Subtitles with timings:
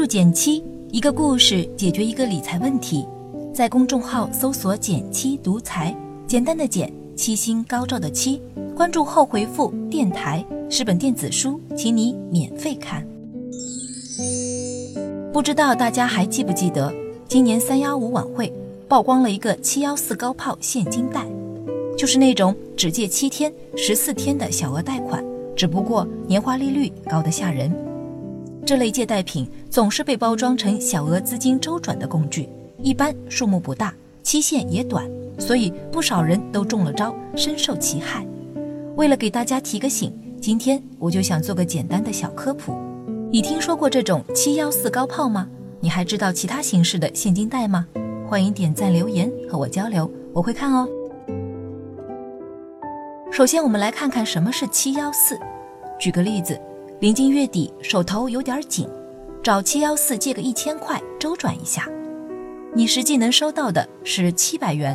[0.00, 3.06] 注减七，一个故事解决一个理财问题。
[3.52, 5.94] 在公众号搜索“减七独裁，
[6.26, 8.40] 简单的减，七星高照的七。
[8.74, 13.06] 关注后回复“电台”是本电子书，请你免费看。
[15.34, 16.90] 不知道大家还记不记得，
[17.28, 18.50] 今年三幺五晚会
[18.88, 21.26] 曝光了一个七幺四高炮现金贷，
[21.94, 25.22] 就是那种只借七天、十四天的小额贷款，
[25.54, 27.70] 只不过年化利率高得吓人。
[28.70, 32.48] 这类借贷品总是被包装成小额资金周转的工具，
[32.80, 33.92] 一般数目不大，
[34.22, 38.24] 期限也短，所以不少人都中了招，深受其害。
[38.94, 42.78] 为了给大家提个醒，今天我就想做个简单的小科普。
[43.32, 45.48] 你听说过这种七幺四高炮吗？
[45.80, 47.84] 你还知道其他形式的现金贷吗？
[48.24, 50.88] 欢迎点赞留言和我交流，我会看哦。
[53.32, 55.36] 首先，我们来看看什么是七幺四。
[55.98, 56.56] 举个例子。
[57.00, 58.86] 临近月底，手头有点紧，
[59.42, 61.88] 找七幺四借个一千块周转一下，
[62.74, 64.94] 你实际能收到的是七百元，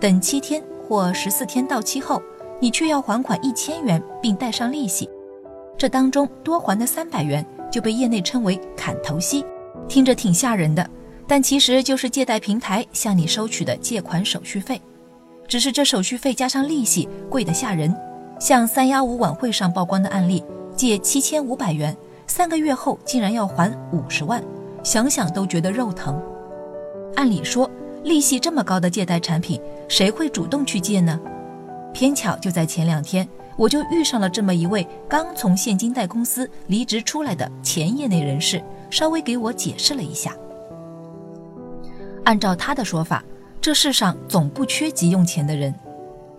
[0.00, 2.20] 等七天或十四天到期后，
[2.60, 5.08] 你却要还款一千元并带上利息，
[5.78, 9.46] 这当中多还的三百元就被业内称为砍头息，
[9.86, 10.84] 听着挺吓人的，
[11.28, 14.82] 但其实就是借贷平台向你收取的借款手续费，
[15.46, 17.94] 只是这手续费加上利息贵得吓人，
[18.40, 20.42] 像三幺五晚会上曝光的案例。
[20.76, 24.42] 借七千五百元，三个月后竟然要还五十万，
[24.82, 26.20] 想想都觉得肉疼。
[27.16, 27.70] 按理说，
[28.02, 31.18] 利息这么高的借贷产品，谁会主动去借呢？
[31.92, 40.36] 偏巧就在前两天，我就遇上了这么一位刚从现金贷公司离职出来的前业内人士，稍微给我解释了一下。
[42.24, 43.22] 按照他的说法，
[43.60, 45.72] 这世上总不缺急用钱的人，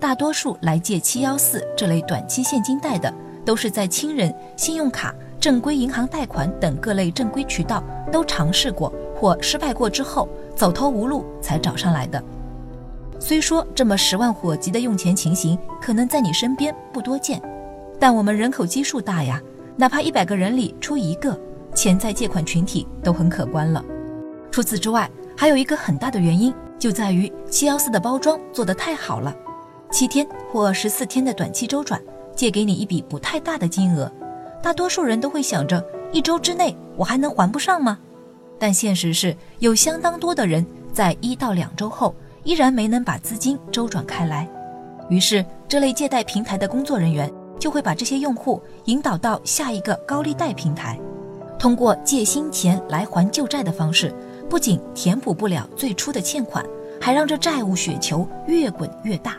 [0.00, 3.14] 大多数来借七幺四这类短期现金贷的。
[3.44, 12.22] 都是在亲人、信用卡、正规银行贷款等各类正规渠道都尝试过或失败过之后，走投无路才找上来的。
[13.20, 17.40] 虽说这么十万火急的用钱情形可能在你身边不多见，
[17.98, 19.40] 但我们人口基数大呀，
[19.76, 21.38] 哪怕一百个人里出一个，
[21.74, 23.82] 潜在借款群体都很可观了。
[24.50, 29.34] 除此之外，还有一个很大的原因就在于七幺四的包装做得太好了，
[29.90, 32.00] 七天或十四天的短期周转。
[32.34, 34.10] 借给你一笔不太大的金额，
[34.62, 37.98] 大多数人都会想着一周之内我还能还不上吗？
[38.58, 44.48] 但现实是有相当多的人在一到两周后依然没能把资金周转开来，
[45.08, 50.98] 于是这类借贷平台的工作人员就会把这些用户引导到下一个高利贷平台，
[51.58, 54.14] 通过借新钱来还旧债的方式，
[54.48, 56.64] 不仅填补不了最初的欠款，
[57.00, 59.36] 还让这债务雪球越滚越大。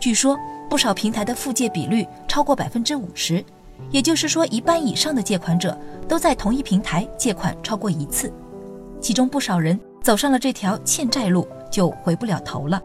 [0.00, 0.36] 据说。
[0.74, 3.44] 不少平台的复借比率超过百分之五十，
[3.92, 8.28] 也就是说，一半以上的借款者都在同一平台借款超过一次。
[9.00, 12.82] 其中不少人走上了这条欠债路，就回不了头了。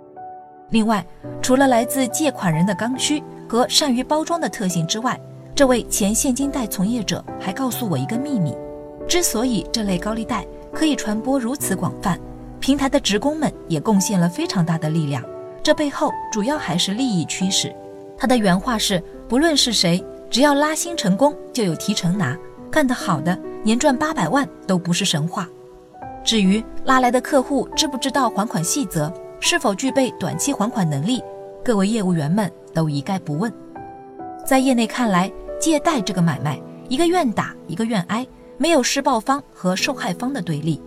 [0.70, 1.04] 另外，
[1.42, 5.20] 除了来自借款人的刚需和善于包装的特性之外，
[5.56, 8.56] 这位前现金贷从业者还告诉我一个秘密：
[9.08, 12.20] 之所以这类高利贷可以传播如此广泛，
[12.60, 15.24] 平台的职工们也贡献了非常大的力量。
[15.70, 17.72] 这背后主要还是利益驱使。
[18.18, 22.36] 他的原话是：不论是谁，只要拉新成功，就有提成拿。
[22.72, 25.48] 干得好的，年赚八百万都不是神话。
[26.24, 31.22] 至于拉来的客户知不知道还款细则，是否具备短期还款能力，
[31.64, 33.54] 各位业务员们都一概不问。
[34.44, 35.32] 在业内看来，
[35.62, 38.26] 借贷这个买卖，一个愿打，一个愿挨，
[38.58, 40.82] 没有施暴方和受害方的对立。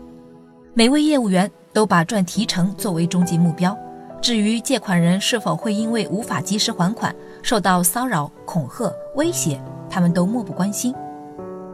[0.75, 3.79] 每位业务员都把赚提成作为终极目标。
[4.23, 7.13] 至于借款人是否会因为无法及时还款
[7.43, 9.61] 受到骚扰、恐吓、威胁，
[9.91, 10.95] 他们都漠不关心。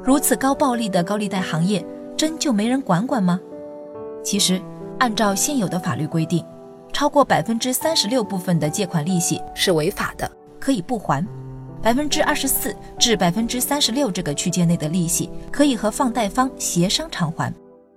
[0.03, 1.85] 如此高暴利的高利贷行业，
[2.17, 3.39] 真就没人管管吗？
[4.25, 4.59] 其实，
[4.99, 6.43] 按照现有的法律规定，
[6.91, 11.23] 超过百分之三十六部分的借款利息是违法的，可以不还；
[11.83, 17.53] 百分之二十四至百分之三十六这个区间内的利息，可以和放贷方协商偿还；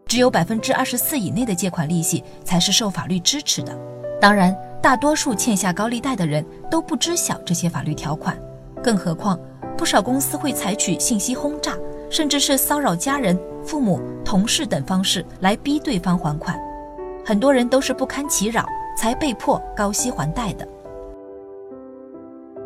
[0.08, 3.74] 只有百分之二十四以内的借款利息才是受法律支持的。
[4.22, 8.38] 当然，大多数欠下高利贷的人都不知晓这些法律条款，
[8.84, 9.38] 更何况
[9.76, 11.76] 不少公司会采取信息轰炸，
[12.08, 13.36] 甚至是骚扰家人、
[13.66, 16.56] 父母、同事等方式来逼对方还款。
[17.26, 18.64] 很多人都是不堪其扰
[18.96, 20.68] 才被迫高息还贷的。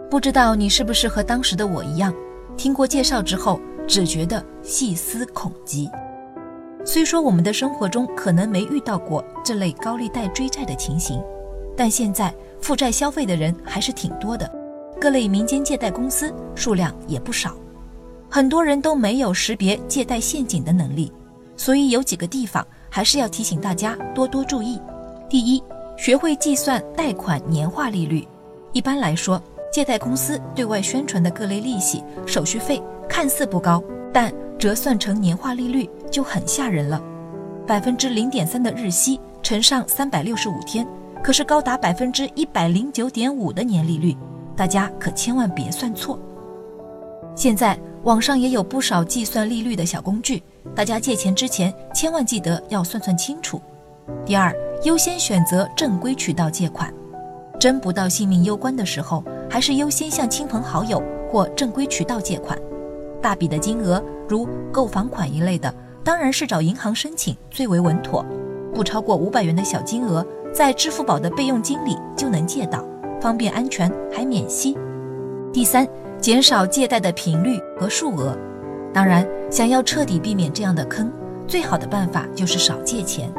[0.09, 2.13] 不知道你是不是和当时的我一样，
[2.57, 5.89] 听过介绍之后只觉得细思恐极。
[6.83, 11.23] 虽说我们的生活中可能没遇到过这类高利贷追债的情形。
[11.75, 14.49] 但现在负债消费的人还是挺多的，
[14.99, 17.55] 各类民间借贷公司数量也不少，
[18.29, 21.11] 很多人都没有识别借贷陷阱的能力，
[21.57, 24.79] 所以有几个地方还是要提醒大家多多注意。
[25.29, 25.61] 第一，
[25.97, 28.27] 学会计算贷款年化利率。
[28.71, 29.41] 一般来说，
[29.71, 33.83] 借贷公司对外宣传的各类利息、手续费看似不高，
[34.13, 37.01] 但折算成年化利率就很吓人了。
[37.67, 40.87] 百分之零点三的日息乘上三百六十五天，
[41.25, 44.15] 可是高达百分之一百零九点五的年利率，
[44.55, 46.19] 大家可千万别算错。
[47.35, 50.43] 现在网上也有不少计算利率的小工具，
[50.75, 53.59] 大家借钱之前千万记得要算算清楚。
[54.23, 56.93] 第二，优先选择正规渠道借款，
[57.59, 61.01] 真不到性命攸关的时候，还是优先向亲朋好友
[61.31, 62.55] 或正规渠道借款。
[63.19, 63.99] 大笔的金额
[64.29, 65.73] 如购房款一类的。
[66.03, 68.23] 当然是找银行申请最为稳妥，
[68.75, 70.23] 不超过五百元的小金额，
[70.53, 72.83] 在支付宝的备用金里就能借到，
[73.21, 74.77] 方便安全还免息。
[75.53, 75.87] 第三，
[76.19, 78.37] 减少借贷的频率和数额。
[78.93, 81.09] 当然，想要彻底避免这样的坑，
[81.47, 83.31] 最好的办法就是少借钱。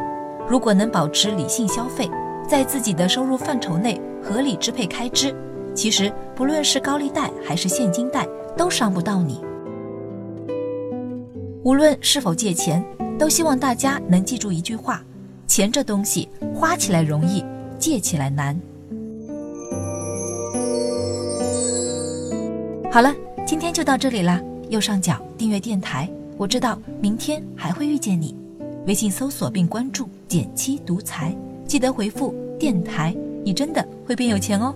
[0.48, 2.10] 如果能保持理性消费，
[2.48, 5.34] 在自己的收入范畴内合理支配开支，
[5.74, 9.44] 其实不论是高利贷还是现金贷，都伤不到你。
[11.62, 12.82] 无论是否借钱，
[13.18, 15.02] 都希望大家能记住一句话：
[15.46, 17.44] 钱这东西花起来容易，
[17.78, 18.58] 借起来难。
[22.90, 23.14] 好了，
[23.46, 24.40] 今天就到这里啦。
[24.68, 28.34] 右上角订阅电台，我知道明天还会遇见你。
[28.86, 33.14] 微信搜索并关注“减七独裁，记得回复“电台”，
[33.44, 34.74] 你真的会变有钱哦。